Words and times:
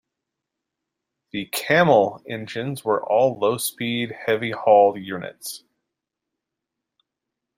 The 1.31 1.45
"Camel" 1.51 2.23
engines 2.27 2.83
were 2.83 3.05
all 3.07 3.37
low-speed, 3.37 4.15
heavy 4.25 4.49
haul 4.49 4.97
units. 4.97 5.63